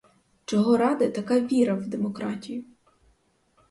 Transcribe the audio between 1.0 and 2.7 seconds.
така віра в демократію?